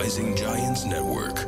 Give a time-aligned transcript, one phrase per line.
[0.00, 1.38] Rising Giants Network.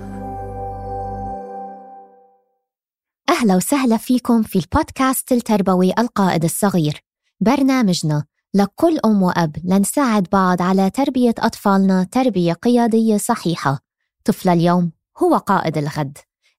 [3.28, 7.00] أهلا وسهلا فيكم في البودكاست التربوي القائد الصغير.
[7.40, 13.78] برنامجنا لكل أم وأب لنساعد بعض على تربية أطفالنا تربية قيادية صحيحة.
[14.24, 14.92] طفل اليوم
[15.22, 16.18] هو قائد الغد.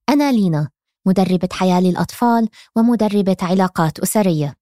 [0.10, 0.70] أنا لينا
[1.06, 4.56] مدربة حياة للأطفال ومدربة علاقات أسرية.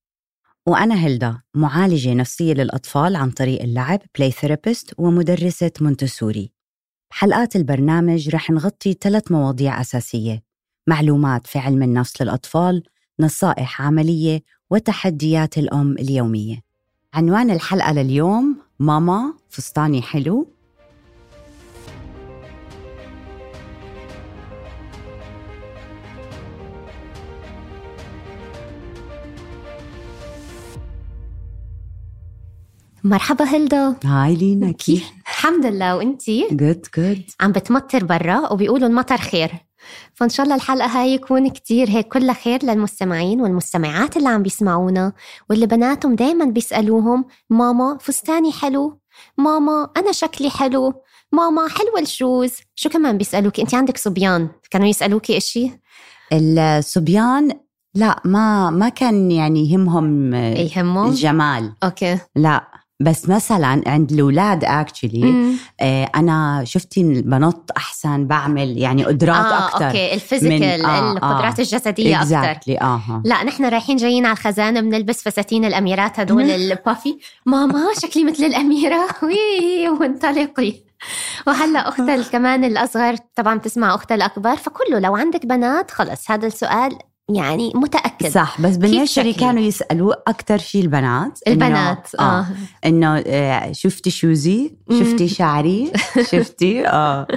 [0.66, 6.61] وأنا هيلدا معالجة نفسية للأطفال عن طريق اللعب play therapist ومدرسة مونتسوري.
[7.12, 10.43] بحلقات البرنامج رح نغطي ثلاث مواضيع أساسية.
[10.88, 12.84] معلومات في علم النفس للأطفال
[13.20, 16.61] نصائح عملية وتحديات الأم اليومية.
[17.14, 20.47] عنوان الحلقة لليوم ماما فستاني حلو.
[33.03, 35.95] مرحبا هيلدا hi لينا كيف؟ الحمد لله.
[35.95, 39.52] وانتي good good عم بتمطر برا وبيقولوا المطر خير.
[40.14, 45.14] فإن شاء الله الحلقة هاي يكون كتير هيك كلها خير للمستمعين والمستمعات اللي عم بيسمعونا
[45.50, 49.00] واللي بناتهم دايما بيسألوهم ماما فستاني حلو؟
[49.38, 50.94] ماما أنا شكلي حلو؟
[51.31, 55.72] ماما حلوة ال shoes؟ شو كمان بيسالوك؟ انت عندك صبيان؟ كانوا يسالوكي إشي؟
[56.33, 57.52] الصبيان
[57.95, 61.73] لا ما ما كان يعني يهمهم يهمهم؟ الجمال.
[61.84, 62.17] okay.
[62.36, 62.81] لا.
[63.02, 65.56] بس مثلا عند الأولاد actually.
[65.80, 71.12] آه أنا شفتي بنط أحسن بعمل يعني قدرات آه أكثر okay ال physical من- آه،
[71.12, 71.64] القدرات آه.
[71.64, 73.22] الجسدية أكثر exactly آه.
[73.26, 77.18] لا نحن رايحين جايين على الخزانة بنلبس فساتين الأميرات هدول البافي.
[77.46, 79.08] ماما شكلي مثل الأميرة.
[79.24, 80.74] وي وانطلقي
[81.48, 86.98] وهلأ أختها كمان الأصغر طبعا بتسمع أختها الأكبر فكله لو عندك بنات خلص هذا السؤال
[87.36, 88.30] يعني متأكد.
[88.30, 92.46] صح بس بالنشري؟ كانوا يسألوا أكثر شيء البنات إنه- البنات آه آه.
[92.86, 95.92] إنه آه، شفتي شوزي؟ شفتي شعري؟
[96.32, 97.28] شفتي؟ آه.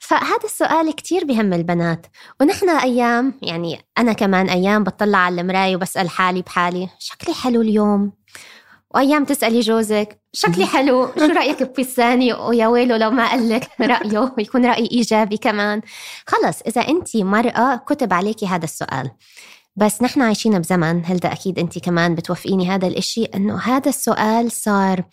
[0.00, 2.06] فهذا السؤال كتير بهم البنات.
[2.40, 8.12] ونحن أيام يعني أنا كمان أيام بطلع على المراية وبسأل حالي بحالي شكلي حلو اليوم؟
[8.94, 11.08] وأيام تسألي جوزك شكلي حلو.
[11.18, 15.80] شو رأيك بفستاني؟ ويا ويله لو ما قال لك رأيه ويكون رأي إيجابي كمان.
[16.26, 19.10] خلص إذا أنت مرأة كتب عليكي هذا السؤال.
[19.76, 25.04] بس نحن عايشين بزمن هلدا أكيد أنت كمان بتوافقيني هذا الإشي؟ إنه هذا السؤال صار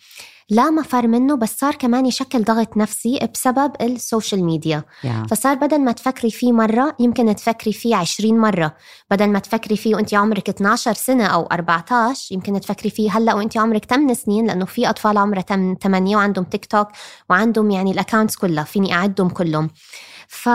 [0.50, 4.84] لا مفر منه بس صار كمان يشكل ضغط نفسي بسبب ال social media.
[5.04, 5.26] Yeah.
[5.30, 8.76] فصار بدل ما تفكري فيه مرة يمكن تفكري فيه 20 مرة.
[9.10, 13.56] بدل ما تفكري فيه وانت عمرك 12 سنة أو 14 يمكن تفكري فيه هلأ وانت
[13.56, 15.42] عمرك 8 سنين لأنه في أطفال عمرها
[15.82, 16.88] 8 وعندهم تيك توك
[17.30, 19.70] وعندهم يعني ال accounts كلها فيني أعدهم كلهم.
[20.28, 20.48] ف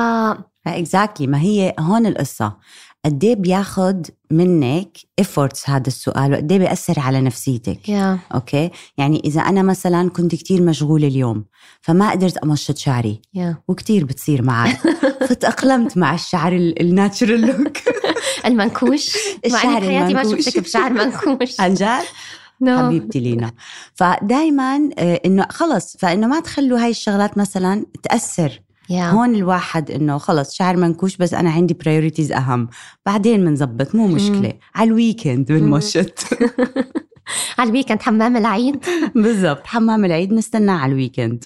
[0.68, 2.58] exactly ما هي هون القصة.
[3.06, 8.70] قد إيه بياخد منك efforts هذا السؤال وقد إيه بيأثر على نفسيتك؟ yeah okay?
[8.98, 11.46] يعني إذا أنا مثلا كنت كتير مشغوله اليوم
[11.82, 13.22] فما قدرت أمشط شعري.
[13.34, 14.74] yeah وكتير بتصير معي
[15.30, 17.78] فتأقلمت مع الشعر ال natural look
[18.46, 19.18] المنكوش.
[19.52, 20.42] مع الشعر إني بحياتي ما.
[20.42, 21.60] شفتك بشعر منكوش.
[21.60, 22.04] عن جد؟
[22.64, 22.70] No.
[22.70, 23.52] حبيبتي لينا.
[23.94, 24.90] فدايما
[25.26, 30.78] إنه خلص فإنه ما تخلوا هاي الشغلات مثلا تأثر yeah هون الواحد إنه خلص شعر
[30.78, 32.69] منكوش بس أنا عندي priorities أهم.
[33.06, 34.53] بعدين بنزبط مو مشكلة.
[34.75, 36.19] على ال weekend بنمشط.
[37.59, 38.86] على ال weekend حمام العيد.
[39.16, 41.44] بالضبط حمام العيد نستنى على ال weekend.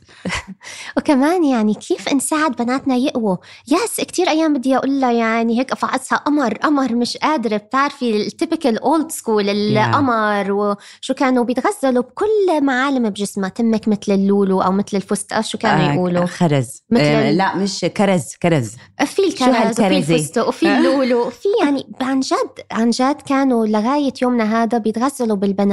[0.97, 3.37] وكمان يعني كيف نساعد بناتنا يقووا؟
[3.67, 8.25] yes كتير أيام بدي أقول لها يعني هيك افعصها قمر قمر مش قادرة بتعرفي ال
[8.25, 14.97] typical old school القمر وشو كانوا بيتغزلوا بكل معالم بجسمها تمك مثل اللولو أو مثل
[14.97, 16.83] الفستق شو كانوا آه، يقولوا؟ خرز.
[16.89, 18.75] مثل آه لا مش كرز كرز.
[19.05, 24.63] في الكرز وفي؟ الفستق وفي اللولو وفي يعني عن جد عن جد كانوا لغاية يومنا
[24.63, 25.68] هذا بيتغزلوا بالبنات.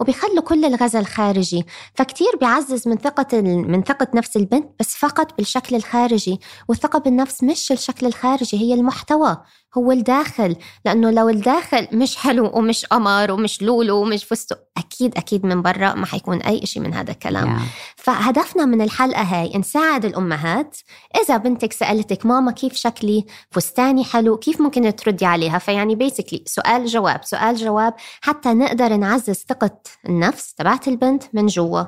[0.00, 5.76] وبيخلوا كل الغزل خارجي فكتير بيعزز من ثقة من ثقة نفس البنت بس فقط بالشكل
[5.76, 9.36] الخارجي والثقة بالنفس مش الشكل الخارجي هي المحتوى.
[9.78, 15.46] هو الداخل لأنه لو الداخل مش حلو ومش قمر ومش لولو ومش فستق أكيد أكيد
[15.46, 17.46] من برا ما حيكون أي إشي من هذا الكلام.
[17.46, 17.58] يا.
[17.96, 20.76] فهدفنا من الحلقة هاي نساعد الأمهات.
[21.22, 26.86] إذا بنتك سألتك ماما كيف شكلي؟ فستاني حلو كيف ممكن تردي عليها؟ فيعني بيسكلي سؤال
[26.86, 31.82] جواب سؤال جواب حتى نقدر نعزز ثقة النفس تبعت البنت من جوا.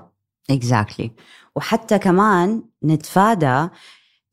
[0.51, 1.13] exactly
[1.57, 3.69] وحتى كمان نتفادى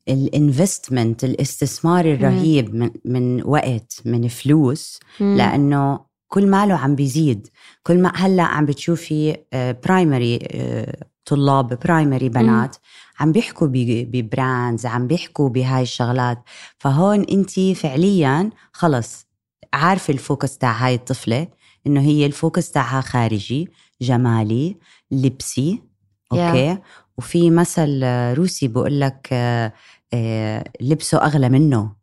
[0.08, 5.36] ال investment الاستثمار الرهيب من, من وقت من فلوس مم.
[5.36, 7.48] لأنه كل ماله عم بيزيد.
[7.82, 9.36] كل ما هلأ عم بتشوفي
[9.84, 10.38] primary
[11.24, 12.76] طلاب primary بنات
[13.20, 16.42] عم بيحكوا ب brands عم بيحكوا بهاي الشغلات.
[16.78, 19.26] فهون انت فعليا خلص
[19.72, 21.48] عارفة ال focus تاع هاي الطفلة
[21.86, 23.68] إنه هي ال focus تاعها خارجي
[24.00, 24.76] جمالي
[25.10, 25.82] لبسي
[26.32, 26.78] okay?
[27.18, 29.72] وفي مثل آه، روسي بقول لك آه، آه،
[30.80, 31.96] لبسه أغلى منه.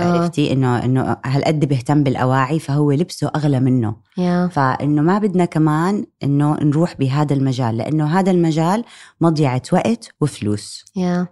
[0.00, 0.02] آه.
[0.02, 3.96] عرفتي؟ إنه إنه هالقد بيهتم بالأواعي فهو لبسه أغلى منه.
[4.18, 4.48] Yeah.
[4.48, 8.84] فإنه ما بدنا كمان إنه نروح بهذا المجال لأنه هذا المجال
[9.20, 10.84] مضيعة وقت وفلوس.
[10.96, 11.26] يا.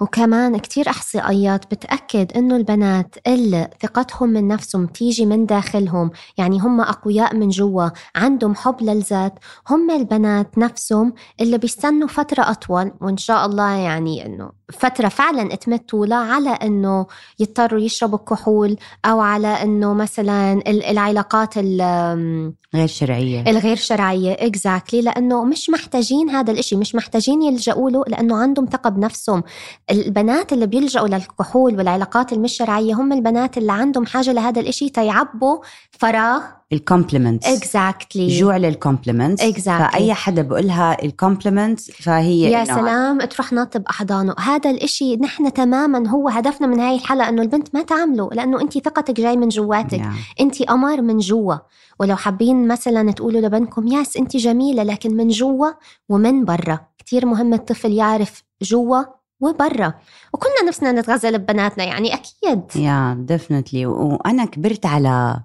[0.00, 6.80] وكمان كتير إحصائيات بتأكد إنه البنات اللي ثقتهم من نفسهم تيجي من داخلهم يعني هم
[6.80, 9.34] أقوياء من جوا عندهم حب للذات
[9.70, 15.88] هم البنات نفسهم اللي بيستنوا فترة أطول وإن شاء الله يعني إنه فترة فعلا اتمت
[15.88, 17.06] طولها على إنه
[17.38, 23.40] يضطروا يشربوا كحول أو على إنه مثلا ال- العلاقات ال- غير شرعية.
[23.50, 28.90] الغير شرعية اكزاكتلي لأنه مش محتاجين هذا الإشي مش محتاجين يلجأوا له لأنه عندهم ثقة
[28.90, 29.42] بنفسهم.
[29.90, 35.58] البنات اللي بيلجأوا للكحول والعلاقات المش شرعية هم البنات اللي عندهم حاجة لهذا الإشي تيعبوا
[35.90, 36.42] فراغ.
[36.72, 39.62] الكومبلمنتس اكزاكتلي جوع للكومبلمنتس Exactly.
[39.92, 44.34] فأي حدا بقولها ال compliments فهي يا سلام تروح ناطة بأحضانه.
[44.38, 48.78] هذا الإشي نحن تماما هو هدفنا من هاي الحلقة أنه البنت ما تعمله لأنه أنت
[48.78, 49.98] ثقتك جاي من جواتك.
[49.98, 50.16] نعم.
[50.40, 51.54] انت قمر من جوا.
[52.00, 55.68] ولو حابين مثلا تقولوا لبنتكم yes انت جميلة لكن من جوا
[56.08, 56.78] ومن برا.
[56.98, 59.02] كتير مهم الطفل يعرف جوا
[59.40, 59.94] وبرا
[60.34, 65.40] وكلنا نفسنا نتغزل ببناتنا يعني أكيد yeah definitely وأنا كبرت على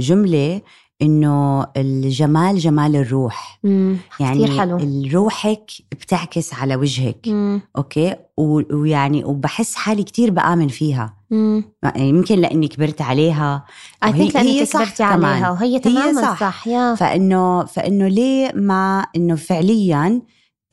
[0.00, 0.60] جملة
[1.02, 3.96] إنه الجمال جمال الروح مم.
[4.20, 4.78] يعني كتير حلو
[5.14, 7.60] روحك بتعكس على وجهك مم.
[7.76, 11.64] okay و- ويعني وبحس حالي كتير بآمن فيها مم.
[11.82, 13.64] يعني يمكن لأني كبرت عليها
[14.02, 15.50] وهي- هي صح كبرتي عليها.
[15.50, 16.40] وهي تماما صح.
[16.40, 20.20] صح, yeah فإنه فإنه ليه ما إنه فعليا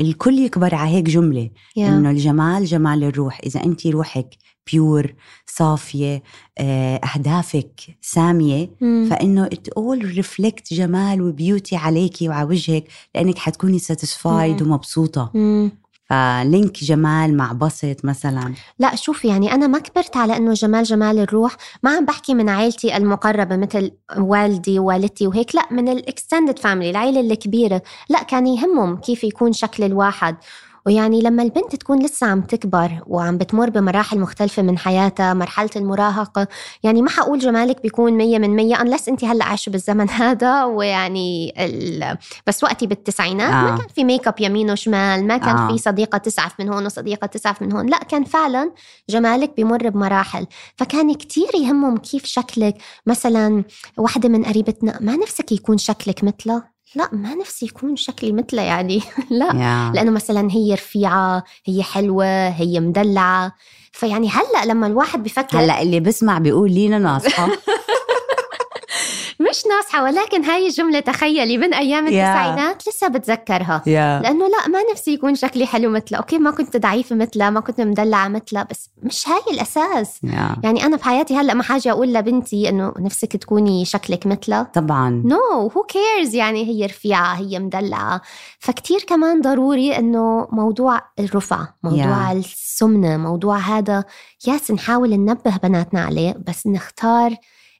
[0.01, 4.29] الكل يكبر على هيك جملة yeah إنه الجمال جمال الروح إذا انت روحك
[4.71, 5.13] pure
[5.45, 6.23] صافية
[6.57, 9.07] آه، أهدافك سامية مم.
[9.09, 12.83] فإنه it will reflect جمال و beauty عليكي وعلى وجهك
[13.15, 14.71] لأنك حتكوني satisfied مم.
[14.71, 15.31] ومبسوطة
[16.11, 16.43] مم.
[16.43, 18.53] ف link جمال مع بسط مثلا.
[18.79, 21.55] لا شوفي يعني أنا ما كبرت على إنه جمال جمال الروح.
[21.83, 26.89] ما عم بحكي من عائلتي المقربة مثل والدي ووالدتي وهيك لا من ال extended family
[26.89, 27.81] العائلة الكبيرة.
[28.09, 30.35] لا كان يهمهم كيف يكون شكل الواحد.
[30.89, 36.47] ويعني لما البنت تكون لسه عم تكبر وعم بتمر بمراحل مختلفة من حياتها مرحلة المراهقة
[36.83, 41.53] يعني ما حقول جمالك بيكون مية من مية unless انت هلأ عايشة بالزمن هذا ويعني
[41.65, 42.17] ال...
[42.47, 43.71] بس وقتي بالتسعينات آه.
[43.71, 45.67] ما كان في ميك اب يمين وشمال ما كان آه.
[45.67, 48.71] في صديقة تسعف من هون وصديقة تسعف من هون لأ كان فعلا
[49.09, 52.75] جمالك بمر بمراحل فكان كتير يهمهم كيف شكلك
[53.05, 53.63] مثلا
[53.97, 59.01] واحدة من قريبتنا ما نفسك يكون شكلك مثلها لا ما نفسي يكون شكلي مثلها يعني.
[59.29, 59.91] لا yeah.
[59.95, 63.55] لأنه مثلا هي رفيعة هي حلوة هي مدلعة.
[63.91, 67.47] فيعني هلأ لما الواحد بفكر هلأ اللي بسمع بيقول لينا ناصحه
[69.49, 73.81] مش ناصحة ولكن هاي الجمله تخيلي من أيام التسعينات لسه بتذكرها.
[73.87, 77.59] yeah لأنه لا ما نفسي يكون شكلي حلو مثلها okay ما كنت ضعيفة مثلها ما
[77.59, 80.19] كنت مدلعة مثلها بس مش هاي الأساس.
[80.23, 85.23] yeah يعني أنا بحياتي هلأ ما حاجة أقول لبنتي إنه نفسك تكوني شكلك مثلها طبعا.
[85.25, 88.21] no who cares يعني هي رفيعة هي مدلعة.
[88.59, 92.35] فكتير كمان ضروري إنه موضوع الرفع موضوع Yeah.
[92.35, 94.03] السمنة موضوع هذا.
[94.47, 97.35] yes نحاول ننبه بناتنا عليه بس نختار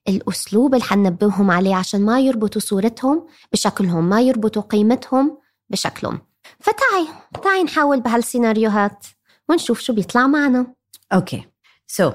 [0.10, 5.38] الأسلوب اللي حننبههم عليه عشان ما يربطوا صورتهم بشكلهم ما يربطوا قيمتهم
[5.70, 6.20] بشكلهم.
[6.60, 7.08] فتعي
[7.44, 9.06] تعي نحاول بهالسيناريوهات
[9.50, 10.74] ونشوف شو بيطلع معنا.
[11.14, 11.44] Okay.
[11.88, 12.12] So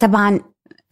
[0.00, 0.40] طبعا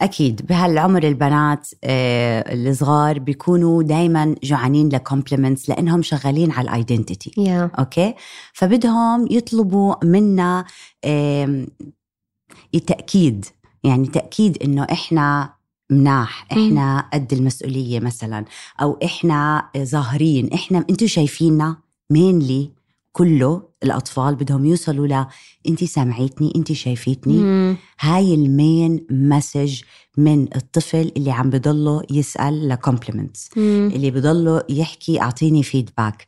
[0.01, 7.31] أكيد بهالعمر البنات آه الصغار بيكونوا دائما جوعانين ل compliments لأنهم شغالين على ال identity
[7.37, 8.13] yeah okay?
[8.53, 10.65] فبدهم يطلبوا منا
[11.05, 11.67] آم،
[12.75, 13.45] التأكيد.
[13.83, 15.53] يعني تأكيد إنه إحنا
[15.89, 18.45] مناح إحنا قد المسؤولية مثلا
[18.81, 21.77] أو إحنا ظاهرين إحنا أنتم شايفيننا
[22.09, 22.69] mainly
[23.11, 25.25] كله الأطفال بدهم يوصلوا ل
[25.69, 27.77] انت سامعيتني انت شايفيتني مم.
[27.99, 29.81] هاي ال main message
[30.17, 33.49] من الطفل اللي عم بضله يسأل ل compliments.
[33.57, 36.27] اللي بضله يحكي أعطيني feedback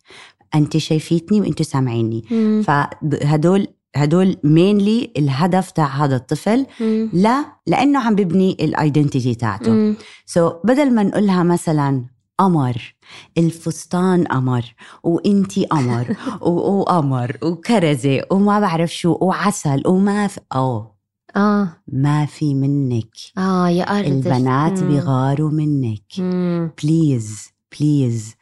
[0.56, 2.24] انت شايفيتني وانت سامعيني.
[2.64, 7.10] فهدول هدول mainly الهدف تاع هذا الطفل مم.
[7.14, 9.96] لا لأنه عم ببني ال identity تاعته.
[10.26, 12.06] so so, بدل ما نقولها مثلا
[12.38, 12.96] قمر
[13.38, 21.00] الفستان قمر وإنتي قمر وقمر وكرزة وما بعرف شو وعسل وما في أوه
[21.36, 24.90] آه ما في منك آه يا أرض البنات مم.
[24.90, 26.72] بيغاروا منك مم.
[26.84, 28.36] please please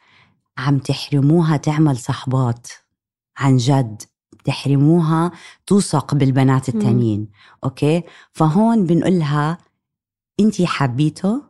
[0.58, 2.66] عم تحرموها تعمل صحبات
[3.38, 4.02] عن جد
[4.48, 5.30] تحرموها
[5.66, 6.80] توثق بالبنات مم.
[6.80, 7.28] التانيين
[7.64, 8.02] okay
[8.32, 9.58] فهون بنقولها
[10.40, 11.42] انتي حبيته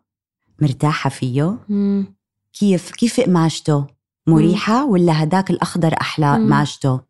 [0.62, 2.14] مرتاحة فيه مم.
[2.58, 3.86] كيف كيف قماشته
[4.26, 6.44] مريحة ولا هداك الأخضر أحلى مم.
[6.46, 7.00] قماشته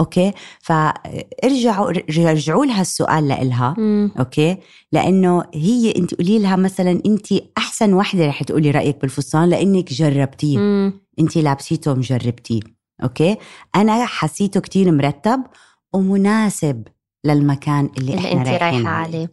[0.00, 4.10] okay فارجعوا رجعوا لها السؤال لإلها مم.
[4.18, 4.56] okay
[4.92, 7.26] لأنه هي أنت قولي لها مثلا أنت
[7.58, 10.92] أحسن وحدة رح تقولي رأيك بالفستان لأنك جربتيه مم.
[11.18, 12.60] أنت لابسيته ومجربتيه
[13.02, 13.36] أوكي؟
[13.76, 15.42] أنا حسيته كتير مرتب
[15.92, 16.88] ومناسب.
[17.24, 19.30] للمكان اللي, اللي إحنا انت رايحين رايحة عليه.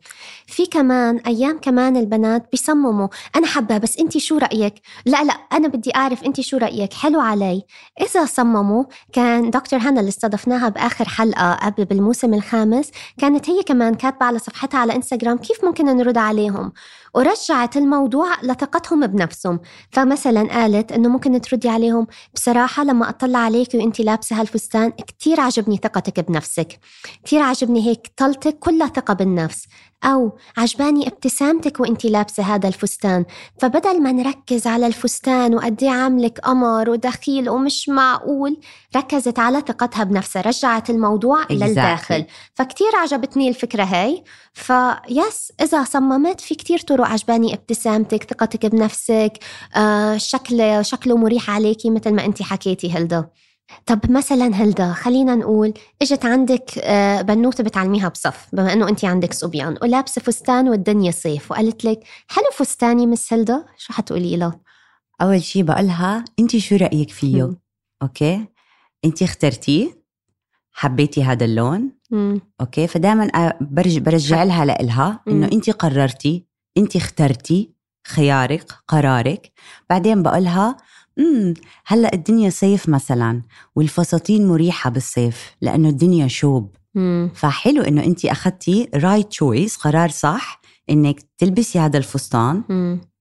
[0.48, 3.08] في كمان أيام كمان البنات بيصمموا.
[3.36, 4.74] أنا حابة بس انت شو رأيك؟
[5.06, 7.64] لا لا أنا بدي أعرف انت شو رأيك؟ حلو علي.
[8.02, 13.94] إذا صمموا كان دكتور هنا اللي استضفناها بآخر حلقة قبل بالموسم الخامس كانت هي كمان
[13.94, 16.72] كاتبة على صفحتها على إنستغرام كيف ممكن نرد عليهم.
[17.14, 19.60] ورجعت الموضوع لثقتهم بنفسهم.
[19.92, 22.08] فمثلا قالت إنه ممكن تردي عليهم.
[22.34, 26.80] بصراحة لما أطلع عليك وانت لابسة هالفستان كتير عجبني ثقتك بنفسك.
[27.24, 29.68] كتير عجبني هيك طلتك كلها ثقة بالنفس
[30.04, 33.26] أو عجباني ابتسامتك وإنتي لابسة هذا الفستان.
[33.60, 38.58] فبدل ما نركز على الفستان وقد عاملك قمر ودخيل ومش معقول
[38.96, 41.52] ركزت على ثقتها بنفسها رجعت الموضوع Exactly.
[41.52, 44.24] للداخل فكتير عجبتني الفكرة هاي.
[44.54, 49.34] فيس إذا صممت في كتير طرق عجباني ابتسامتك ثقتك بنفسك
[49.76, 53.30] آه شكله شكله مريح عليكي مثل ما إنتي حكيتي هلدا
[53.86, 59.34] طب مثلا هلدا خلينا نقول إجت عندك آه، بنوتة بتعلميها بصف بما إنه انت عندك
[59.34, 64.60] صبيان ولابسه فستان والدنيا صيف وقالت لك حلو فستاني مس هلدا؟ شو حتقولي لها؟
[65.22, 67.58] أول شيء بقولها انت شو رأيك فيه؟ مم.
[68.02, 68.46] okay؟
[69.06, 70.00] انت اخترتيه؟
[70.72, 72.42] حبيتي هذا اللون؟ مم.
[72.62, 75.50] okay؟ فدائما برج برجع لها لإلها إنه.
[75.54, 76.46] انت قررتي
[76.78, 77.74] انت اخترتي
[78.08, 79.52] خيارك قرارك.
[79.90, 80.78] بعدين بقولها
[81.20, 81.54] امم
[81.86, 83.42] هلا الدنيا صيف مثلا
[83.76, 86.76] والفساتين مريحة بالصيف لأنه الدنيا شوب.
[86.96, 87.32] مم.
[87.36, 92.64] فحلو إنه انت اخذتي right choice قرار صح إنك تلبسي هذا الفستان.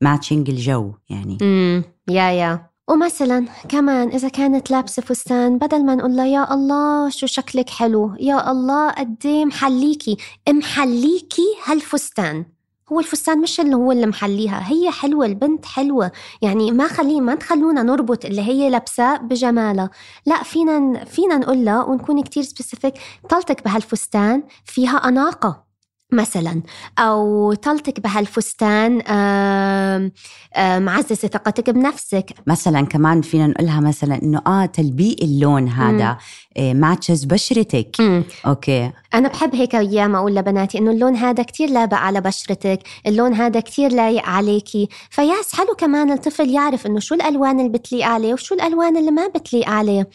[0.00, 1.38] matching الجو يعني.
[1.42, 2.68] امم yeah yeah.
[2.90, 8.16] ومثلا كمان إذا كانت لابسة فستان بدل ما نقول لها يا الله شو شكلك حلو
[8.20, 10.16] يا الله قد إيه محليكي
[10.48, 12.44] محليكي هالفستان.
[12.92, 16.12] هو الفستان مش اللي هو اللي محليها هي حلوة البنت حلوة.
[16.42, 19.90] يعني ما خليه ما تخلونا نربط اللي هي لابساه بجمالها.
[20.26, 22.94] لا فينا فينا نقول لها ونكون كتير specific
[23.28, 25.67] طلتك بهالفستان فيها أناقة.
[26.12, 26.62] مثلا
[26.98, 29.02] أو طلتك بهالفستان
[30.58, 32.30] معززه ثقتك بنفسك.
[32.46, 36.18] مثلا كمان فينا نقولها مثلا إنه آه تلبيق اللون هذا
[36.58, 37.96] matches بشرتك.
[38.46, 38.90] okay.
[39.14, 43.60] أنا بحب هيك أيام أقول لبناتي إنه اللون هذا كتير لابق على بشرتك اللون هذا
[43.60, 44.88] كتير لايق عليكي.
[45.10, 49.10] ف yes حلو كمان الطفل يعرف إنه شو الألوان اللي بتليق عليه وشو الألوان اللي
[49.10, 50.08] ما بتليق عليه.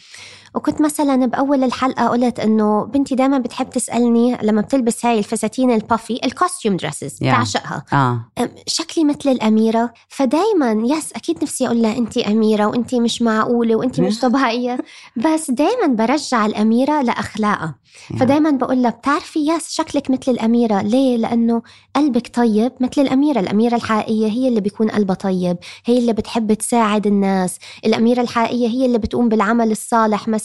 [0.54, 5.78] وكنت مثلا بأول الحلقة قلت إنه بنتي دائما بتحب تسألني لما بتلبس هاي الفساتين ال
[5.78, 7.26] puffy ال costume dresses Yeah.
[7.26, 8.20] تعشقها آه.
[8.38, 9.92] أم، شكلي مثل الأميرة.
[10.08, 14.78] فدايما yes أكيد نفسي أقول لها أنت أميرة وأنت مش معقولة وأنت مش طبيعية.
[15.16, 17.74] بس دايما برجع الأميرة لأخلاقها.
[18.20, 20.82] فدايما بقول لها بتعرفي yes شكلك مثل الأميرة.
[20.82, 21.62] ليه؟ لأنه
[21.96, 23.40] قلبك طيب مثل الأميرة.
[23.40, 25.56] الأميرة الحقيقية هي اللي بيكون قلبها طيب
[25.86, 27.58] هي اللي بتحب تساعد الناس.
[27.86, 30.43] الأميرة الحقيقية هي اللي بتقوم بالعمل الصالح مثلا.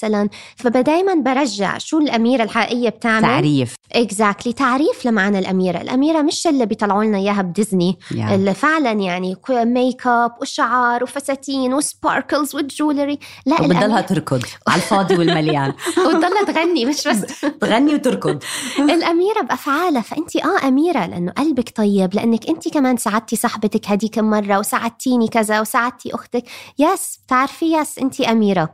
[0.56, 3.76] فدايما برجع شو الأميرة الحقيقية بتعمل؟ تعريف.
[3.92, 5.82] exactly تعريف لمعنى الأميرة.
[5.82, 8.32] الأميرة مش اللي بيطلعوا لنا إياها ب Disney yeah.
[8.32, 13.20] اللي فعلا يعني ميك اب وشعر وفساتين و sparkles و jewelry.
[13.46, 15.74] لا وبتضلها تركض على الفاضي والمليان.
[16.08, 17.42] وتضلها تغني مش بس.
[17.62, 18.44] تغني وتركض.
[18.96, 24.60] الأميرة بأفعالها فأنت آه أميرة لأنه قلبك طيب لأنك أنت كمان ساعدتي صاحبتك هديك مرة
[24.60, 26.44] وساعدتيني كذا وساعدتي أختك.
[26.80, 28.74] يس بتعرفي يس أنت أميرة.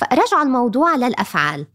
[0.00, 1.66] فرجعوا الموضوع للأفعال.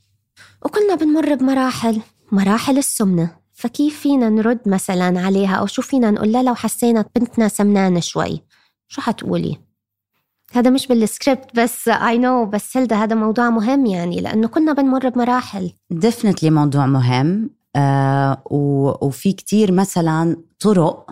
[0.65, 2.01] وكلنا بنمر بمراحل
[2.31, 3.35] مراحل السمنة.
[3.53, 8.41] فكيف فينا نرد مثلا عليها؟ أو شو فينا نقول؟ لها لو حسينا بنتنا سمنانة شوي.
[8.87, 9.57] شو حتقولي؟
[10.53, 15.09] هذا مش بالسكريبت بس I know بس هلدا هذا موضوع مهم يعني لأنه كلنا بنمر
[15.09, 15.71] بمراحل.
[15.91, 17.49] definitely موضوع مهم.
[17.75, 18.41] آه
[19.01, 21.09] وفي كتير مثلا طرق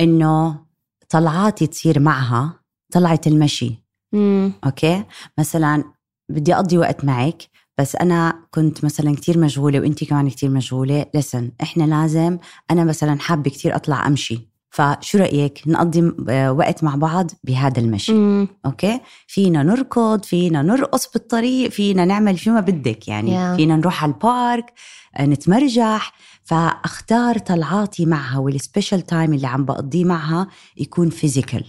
[0.00, 0.64] إنه
[1.08, 2.60] طلعاتي تصير معها
[2.92, 3.84] طلعت المشي.
[4.14, 5.04] امم okay؟
[5.38, 5.84] مثلا
[6.30, 7.42] بدي أقضي وقت معك
[7.78, 11.06] بس أنا كنت مثلا كتير مشغولة وانت كمان كتير مشغولة.
[11.14, 12.38] listen إحنا لازم
[12.70, 14.49] أنا مثلا حابة كتير أطلع أمشي.
[14.70, 18.12] فشو رأيك؟ نقضي آه، وقت مع بعض بهذا المشي.
[18.12, 23.30] امم okay؟ فينا نركض فينا نرقص بالطريق فينا نعمل شو ما بدك يعني.
[23.30, 23.56] Yeah.
[23.56, 24.72] فينا نروح على ال park
[25.16, 26.12] آه، نتمرجح.
[26.44, 30.46] فأختار طلعاتي معها وال special time اللي عم بقضيه معها
[30.76, 31.64] يكون physical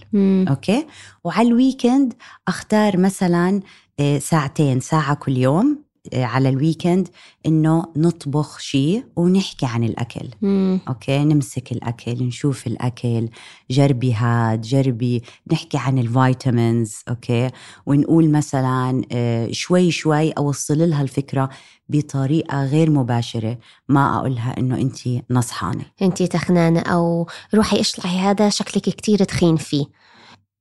[0.48, 0.86] okay؟
[1.24, 2.14] وعلى ال weekend
[2.48, 3.60] أختار مثلا
[4.00, 5.78] آه، ساعتين ساعة كل يوم.
[6.14, 7.08] على ال weekend
[7.46, 10.28] إنه نطبخ شيء ونحكي عن الأكل.
[10.42, 10.80] مم.
[10.88, 13.28] okay؟ نمسك الأكل نشوف الأكل
[13.70, 17.50] جربي هاد جربي نحكي عن ال vitamins okay؟
[17.86, 21.48] ونقول مثلا آه، شوي شوي أوصل لها الفكرة
[21.88, 23.58] بطريقة غير مباشرة.
[23.88, 24.98] ما اقولها إنه انت
[25.30, 25.84] نصحانة.
[26.02, 30.01] أنتي تخنانة أو روحي اشلحي هذا شكلك كتير تخين فيه.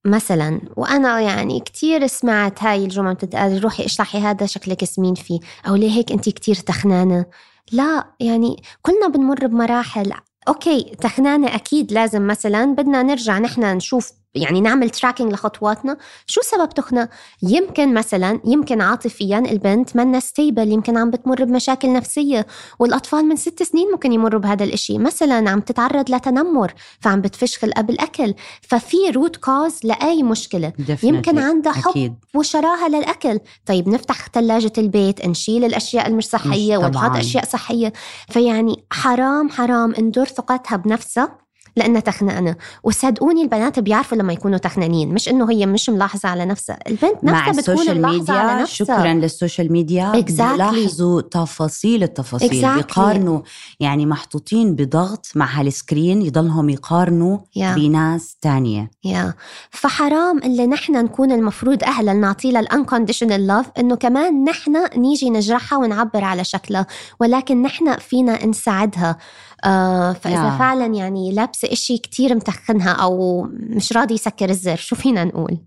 [0.05, 5.75] مثلا وأنا يعني كتير سمعت هاي الجمل بتتقال روحي اشلحي هذا شكلك سمين فيه أو
[5.75, 7.25] ليه هيك أنتي كتير تخنانة؟
[7.72, 10.13] لا يعني كلنا بنمر بمراحل
[10.47, 15.97] okay تخنانة أكيد لازم مثلا بدنا نرجع نحن نشوف يعني نعمل tracking لخطواتنا.
[16.25, 17.09] شو سبب تخنة
[17.43, 22.47] يمكن مثلا يمكن عاطفيا البنت منا stable يمكن عم بتمر بمشاكل نفسية
[22.79, 24.97] والأطفال من ست سنين ممكن يمروا بهذا الإشي.
[24.97, 28.33] مثلا عم تتعرض لتنمر فعم بتفش خلقها بالأكل.
[28.61, 30.73] ففي root cause لأي مشكلة.
[31.03, 31.43] يمكن Definitely.
[31.43, 32.15] عندها حب أكيد.
[32.35, 33.39] وشراهة للأكل.
[33.65, 37.19] طيب نفتح ثلاجة البيت نشيل الأشياء المش صحية مش ونحط طبعاً.
[37.19, 37.93] أشياء صحية.
[38.29, 39.93] فيعني حرام حرام.
[39.95, 41.40] ندمر ثقتها بنفسها.
[41.75, 45.13] لأنها تخنانة وصدقوني البنات بيعرفوا لما يكونوا تخنانين.
[45.13, 46.79] مش إنه هي مش ملاحظة على نفسها.
[46.87, 48.85] البنت نفسها بتكون ال social ملاحظة على ميديا نفسها.
[48.85, 50.11] شكرا لل social media.
[50.11, 50.51] Exactly.
[50.51, 52.49] بيلاحظوا تفاصيل التفاصيل.
[52.49, 52.75] Exactly.
[52.75, 53.41] بيقارنوا
[53.79, 57.63] يعني محطوطين بضغط مع هال screen يضلهم يقارنوا Yeah.
[57.75, 58.91] بناس تانية.
[59.03, 59.33] Yeah
[59.71, 65.29] فحرام اللي نحن نكون المفروض أهلا نعطي لها ال unconditional love إنه كمان نحن نيجي
[65.29, 66.85] نجرحها ونعبر على شكلها.
[67.19, 69.17] ولكن نحن فينا نساعدها.
[69.63, 70.57] آه فإذا yeah.
[70.59, 71.31] فعلا يعني
[71.63, 74.75] لابسه إشي كتير متخنها أو مش راضي يسكر الزر.
[74.75, 75.57] شو فينا نقول؟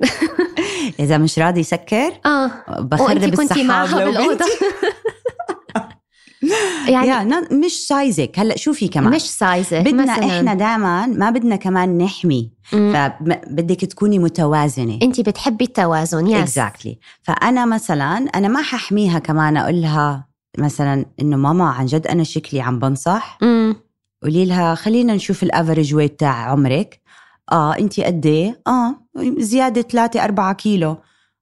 [1.00, 2.50] إذا مش راضي يسكر آه.
[2.80, 4.44] بخرب كنتي السحاب معها لو بالأوضة.
[6.88, 10.36] يعني yeah مش size ك هلأ شوفي كمان؟ مش size ك بدنا مثلا.
[10.38, 12.52] إحنا دائما ما بدنا كمان نحمي.
[12.64, 14.98] فبدك تكوني متوازنة.
[15.02, 21.36] انت بتحبي التوازن yes exactly فأنا مثلا أنا ما ححميها كمان أقول لها مثلا إنه
[21.36, 23.38] ماما عن جد أنا شكلي عم بنصح.
[23.42, 23.85] امم
[24.22, 27.00] قولي لها خلينا نشوف ال average weight تاع عمرك.
[27.52, 28.94] آه انت قد إيه؟ آه
[29.38, 30.96] زيادة 3 4 كيلو.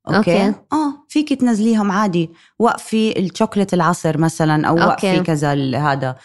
[0.09, 0.49] okay, okay.
[0.73, 2.31] آه فيك تنزليهم عادي.
[2.59, 4.87] وقفي الشوكليت العصر مثلا أو okay.
[4.87, 6.17] وقفي كذا هذا.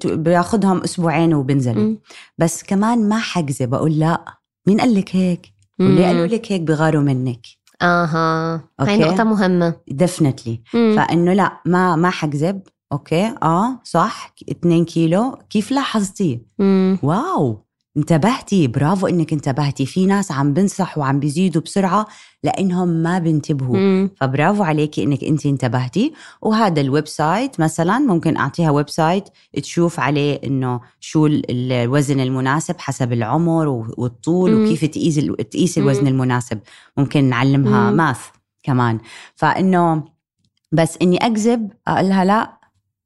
[0.00, 1.96] ت- بياخدهم أسبوعين وبنزلوا.
[2.38, 4.24] بس كمان ما حكذب بقول لا.
[4.66, 7.46] مين قال لك هيك؟ واللي قالوا لك هيك بغاروا منك.
[7.82, 8.60] أها.
[8.80, 8.98] هاي.
[8.98, 9.74] نقطة مهمة.
[9.88, 10.60] Definitely.
[10.72, 13.34] فإنه لا ما ما حكذب okay.
[13.42, 14.34] آه صح.
[14.50, 15.38] 2 كيلو.
[15.50, 16.98] كيف لاحظتي؟ مم.
[17.02, 17.58] Wow.
[17.96, 18.66] انتبهتي.
[18.66, 19.86] برافو إنك انتبهتي.
[19.86, 22.06] في ناس عم بنصحوا وعم بيزيدوا بسرعة
[22.44, 23.76] لإنهم ما بينتبهوا.
[23.76, 24.10] مم.
[24.20, 26.12] فبرافو عليكي إنك انت انتبهتي.
[26.42, 29.24] وهذا ال website مثلا ممكن أعطيها website
[29.62, 34.64] تشوف عليه إنه شو ال- الوزن المناسب حسب العمر والطول مم.
[34.64, 35.14] وكيف تقيس
[35.50, 35.84] تقيس مم.
[35.84, 36.58] الوزن المناسب.
[36.96, 37.96] ممكن نعلمها مم.
[37.96, 38.20] ماث
[38.62, 38.98] كمان.
[39.34, 40.04] فإنه
[40.72, 42.61] بس إني أكذب أقولها لا.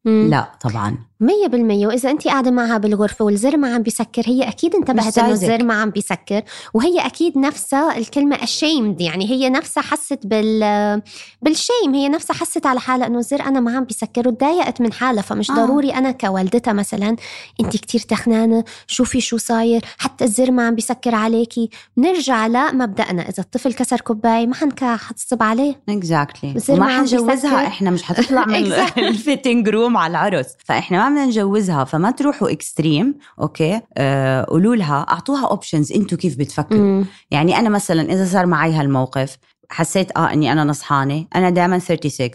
[0.07, 0.97] لا طبعا.
[1.21, 1.87] مية بالمية.
[1.87, 5.31] وإذا أنت قاعدة معها بالغرفة والزر ما عم بيسكر هي أكيد انتبهت إنه.
[5.31, 6.43] الزر ما عم بيسكر.
[6.75, 11.03] وهي أكيد نفسها الكلمة ashamed يعني هي نفسها حست بال
[11.43, 15.23] بالشيم هي نفسها حست على حالها إنه الزر أنا ما عم بيسكر وتضايقت من حالها.
[15.23, 15.55] فمش آه.
[15.55, 17.17] ضروري أنا كوالدتها مثلا
[17.61, 19.85] أنت كتير تخنانة شوفي شو صاير.
[19.99, 23.23] حتى الزر ما عم بيسكر عليكي نرجع لمبدأنا.
[23.23, 25.81] إذا الطفل كسر كوباية ما حنكح حنعصب عليه.
[26.69, 26.99] وما ما.
[26.99, 28.99] حنجوزها إحنا مش حتطلع من Exactly.
[28.99, 30.47] ال fitting room على العرس.
[30.65, 36.39] فإحنا ما بدنا نجوزها فما تروحوا extreme okay؟ آه قولوا لها أعطوها options أنتم كيف
[36.39, 36.81] بتفكروا.
[36.81, 37.05] مم.
[37.31, 39.37] يعني أنا مثلا إذا صار معي هالموقف
[39.71, 42.31] حسيت آه إني أنا نصحانة أنا دائما 36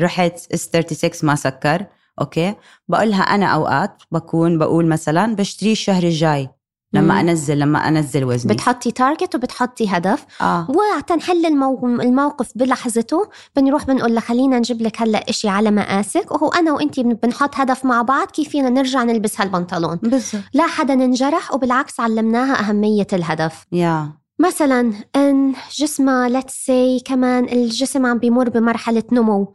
[0.00, 1.86] رحت size 36 ما سكر
[2.20, 2.54] okay؟
[2.88, 6.48] بقولها أنا أوقات بكون بقول مثلا بشتريه الشهر الجاي.
[6.94, 7.20] لما.
[7.20, 8.52] أنزل لما أنزل وزني.
[8.54, 10.24] بتحطي target وبتحطي هدف.
[10.40, 10.66] آه.
[10.70, 11.86] وتنحل المو...
[12.00, 13.28] الموقف بلحظته.
[13.56, 16.32] بنروح بنقول لها خلينا نجيب لك هلأ إشي على مقاسك.
[16.32, 18.30] وهو أنا وإنتي بن- بنحط هدف مع بعض.
[18.30, 19.96] كيف فينا نرجع نلبس هالبنطلون.
[20.02, 20.42] بالضبط.
[20.54, 23.66] لا حدا ننجرح وبالعكس علمناها أهمية الهدف.
[23.72, 24.12] Yeah.
[24.38, 29.42] مثلا إن جسمها let's say كمان الجسم عم بيمر بمرحلة نمو.
[29.42, 29.52] آه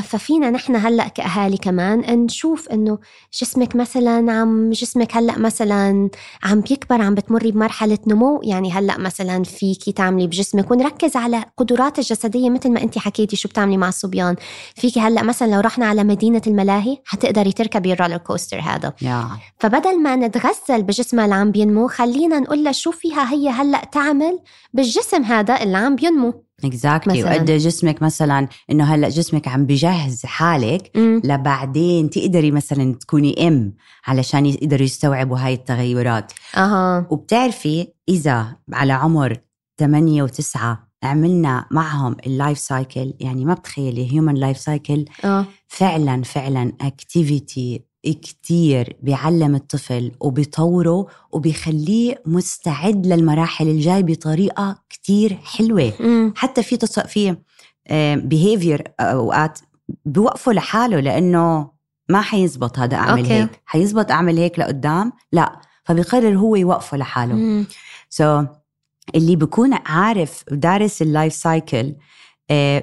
[0.00, 2.98] ففينا نحن هلأ كأهالي كمان نشوف إنه
[3.40, 6.10] جسمك مثلا عم جسمك هلأ مثلا
[6.44, 8.40] عم بيكبر عم بتمري بمرحلة نمو.
[8.44, 13.48] يعني هلأ مثلا فيكي تعملي بجسمك ونركز على قدرات الجسدية مثل ما انت حكيتي شو
[13.48, 14.36] بتعملي مع الصبيان.
[14.74, 18.92] فيكي هلأ مثلا لو رحنا على مدينة الملاهي حتقدري تركبي ال roller coaster هذا.
[19.02, 19.26] Yeah.
[19.58, 24.38] فبدل ما نتغزل بجسمها اللي عم بينمو خلينا نقول لها شو فيها هي هلأ تعمل
[24.72, 26.44] بالجسم هذا اللي عم بينمو.
[26.68, 27.30] Exactly مثلاً.
[27.36, 31.20] وقد جسمك مثلا؟ إنه هلأ جسمك عم بجهز حالك مم.
[31.24, 33.74] لبعدين تقدري مثلا تكوني ام
[34.06, 36.32] علشان يقدروا يستوعبوا هاي التغيرات.
[36.56, 37.06] أها.
[37.10, 39.36] وبتعرفي إذا على عمر
[39.78, 40.58] 8 و9
[41.02, 45.04] عملنا معهم ال life cycle يعني ما بتخيلي human life cycle
[45.68, 56.32] فعلا فعلا activity كتير بيعلم الطفل وبيطوره وبيخليه مستعد للمراحل الجاي بطريقة كتير حلوة أمم.
[56.36, 57.00] حتى في تص...
[57.00, 57.36] في
[58.16, 59.58] behavior أوقات
[60.04, 61.70] بوقفه لحاله لأنه
[62.08, 63.32] ما حيزبط هذا أعمل okay.
[63.32, 67.66] هيك حيزبط أعمل هيك لقدام لا فبيقرر هو يوقفه لحاله.
[68.10, 68.46] So so,
[69.14, 71.94] اللي بيكون عارف دارس ال life cycle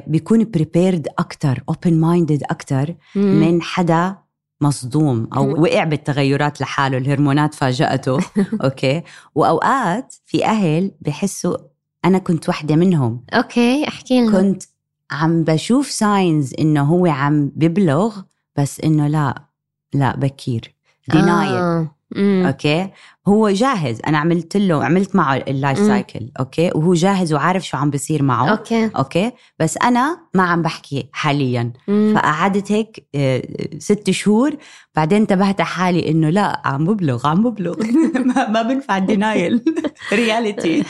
[0.07, 3.39] بيكون prepared أكثر open minded أكثر أمم.
[3.39, 4.17] من حدا
[4.61, 8.19] مصدوم أو وقع بالتغيرات لحاله الهرمونات فاجأته.
[8.63, 9.03] okay?
[9.35, 11.57] وأوقات في أهل بحسوا
[12.05, 13.23] أنا كنت وحدة منهم.
[13.33, 14.31] Okay أحكي لنا.
[14.31, 14.63] كنت
[15.11, 18.21] عم بشوف signs إنه هو عم ببلغ
[18.55, 19.43] بس إنه لا
[19.93, 20.75] لا بكير.
[21.07, 21.96] denial آه.
[22.15, 22.45] أمم.
[22.45, 22.89] Okay?
[23.27, 24.01] هو جاهز.
[24.07, 25.87] أنا عملت له عملت معه ال life مم.
[25.87, 26.71] cycle okay?
[26.75, 28.89] وهو جاهز وعارف شو عم بيصير معه okay.
[28.97, 29.31] Okay?
[29.59, 31.73] بس أنا ما عم بحكي حاليا.
[31.89, 32.15] أمم.
[32.15, 33.41] فقعدت هيك آه،
[33.77, 34.55] ست شهور.
[34.95, 37.75] بعدين انتبهت حالي إنه لا عم ببلغ عم ببلغ.
[38.35, 39.63] ما, ما بنفع الدينايل
[40.13, 40.83] رياليتي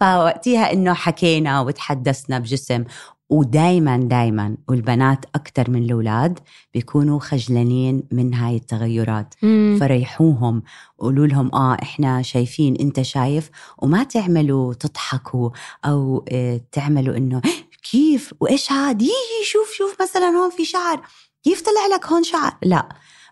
[0.00, 2.84] فوقتها إنه حكينا وتحدثنا بجسم.
[3.30, 6.38] ودايما دايما والبنات أكثر من الأولاد
[6.74, 9.34] بيكونوا خجلانين من هاي التغيرات.
[9.44, 9.76] أمم.
[9.80, 10.62] فريحوهم
[10.98, 15.50] قولوا لهم آه إحنا شايفين أنت شايف وما تعملوا تضحكوا
[15.84, 17.40] أو آه تعملوا إنه
[17.90, 19.02] كيف؟ وإيش هاد؟
[19.44, 21.00] شوف شوف مثلا هون في شعر.
[21.44, 22.88] كيف طلع لك هون شعر؟ لا.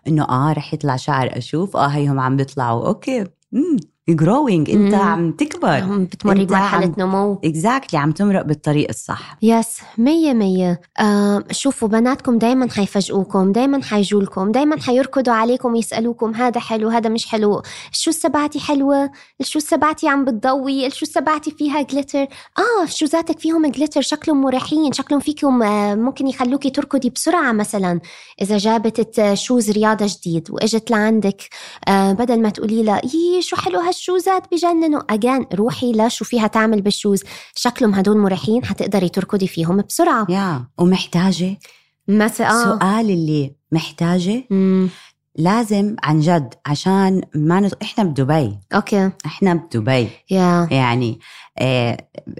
[0.07, 1.75] إنه آه رح يطلع شعر أشوف.
[1.77, 2.87] آه هيهم عم بيطلعوا.
[2.87, 3.19] Okay.
[3.53, 3.77] امم
[4.09, 5.01] growing انت مم.
[5.01, 5.77] عم تكبر.
[5.77, 7.39] أنت بمرحلة عم- نمو.
[7.43, 9.37] Exactly عم تمرق بالطريق الصح.
[9.41, 10.81] Yes مية مية.
[10.99, 17.25] آه شوفوا بناتكم دايما حيفاجئوكم دايما حيجولكم دايما حيركضوا عليكم ويسألوكم هذا حلو هذا مش
[17.27, 17.61] حلو.
[17.93, 22.21] ال shoes تبعتي حلوة؟ ال shoes تبعتي عم بتضوي؟ ال shoes تبعتي فيها glitter
[22.57, 27.99] آه شوزاتك فيهم glitter شكلهم مريحين شكلهم فيكم آه ممكن يخلوكي تركضي بسرعة مثلا.
[28.41, 31.41] إذا جابت shoes رياضة جديد وإجت لعندك
[31.87, 36.47] آه بدل ما تقولي لها يي شو حلو هالشوزات بجننوا again روحي لا شو فيها
[36.47, 37.23] تعمل بال shoes.
[37.55, 40.25] شكلهم هدول مريحين حتقدري تركضي فيهم بسرعة.
[40.29, 41.57] yeah ومحتاجة؟
[42.07, 42.63] مثلا آه.
[42.63, 44.89] سؤال اللي محتاجة؟ مم.
[45.35, 47.73] لازم عن جد عشان ما نت...
[47.81, 48.57] إحنا بدبي.
[48.75, 49.11] okay.
[49.25, 50.09] إحنا بدبي.
[50.29, 50.67] yeah.
[50.71, 51.19] يعني
[51.57, 51.97] آه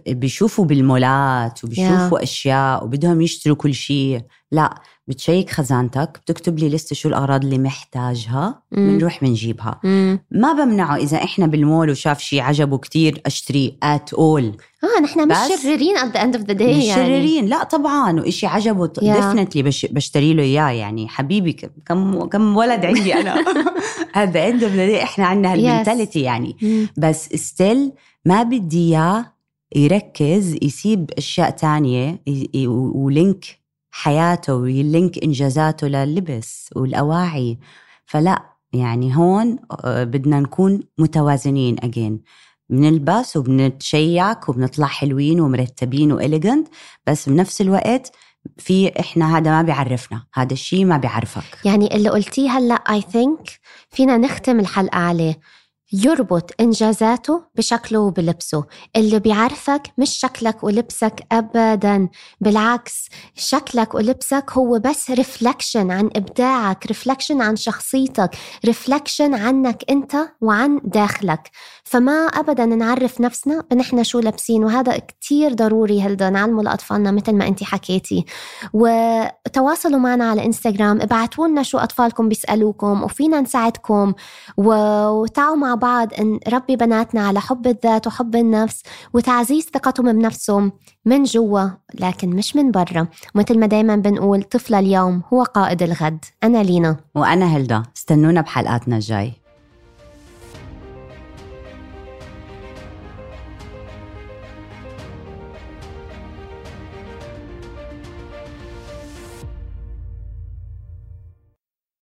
[0.08, 4.22] بيشوفوا بالمولات وبيشوفوا أشياء وبدهم يشتروا كل شيء.
[4.52, 8.62] لا بتشيك خزانتك بتكتب لي لسه شو الأغراض اللي محتاجها.
[8.72, 9.80] بنروح بنجيبها.
[10.32, 15.62] ما بمنعه إذا إحنا بالمول وشاف شيء عجبه كتير أشتريه at all آه نحن مش
[15.62, 19.00] شريرين at the end of the day مش يعني شريرين لا طبعا وإشي عجبه Yeah.
[19.00, 21.54] definitely بش بشتري له إياه يعني حبيبي
[21.86, 23.36] كم كم ولد عندي أنا
[24.14, 26.88] هذا عند إحنا عندنا هال mentality يعني مم.
[26.98, 27.92] بس still
[28.26, 29.26] ما بدي إياه
[29.76, 32.22] يركز يسيب أشياء تانية
[32.96, 33.57] و link
[33.98, 37.60] حياته وي link إنجازاته للبس والأواعي.
[38.06, 42.22] فلا يعني هون آه، بدنا نكون متوازنين again
[42.70, 46.68] بنلبس وبنتشيك وبنطلع حلوين ومرتبين و elegant
[47.08, 48.12] بس بنفس الوقت
[48.58, 50.24] في إحنا هذا ما بيعرفنا.
[50.34, 51.66] هذا الشيء ما بيعرفك.
[51.66, 53.60] يعني اللي قلتيه هلأ I think
[53.90, 55.40] فينا نختم الحلقة عليه.
[55.94, 58.64] يربط إنجازاته بشكله وبلبسه.
[58.96, 62.10] اللي بيعرفك مش شكلك ولبسك ابدا
[62.42, 68.30] بالعكس شكلك ولبسك هو بس reflection عن إبداعك reflection عن شخصيتك
[68.66, 71.50] reflection عنك أنت وعن داخلك.
[71.84, 77.48] فما ابدا نعرف نفسنا بنحن شو لابسين وهذا كتير ضروري هلدا نعلمه لأطفالنا مثل ما
[77.48, 78.26] انت حكيتي.
[78.74, 84.14] وتواصلوا معنا على انستغرام ابعتوا لنا شو أطفالكم بيسألوكم وفينا نساعدكم.
[84.58, 90.72] و- وتعالوا مع بعض نربي بناتنا على حب الذات وحب النفس وتعزيز ثقتهم بنفسهم
[91.06, 93.08] من جوا لكن مش من برا.
[93.36, 96.26] مثل ما دايما بنقول طفل اليوم هو قائد الغد.
[96.44, 96.98] أنا لينا.
[97.16, 99.47] وأنا هلدا استنونا بحلقاتنا الجاي.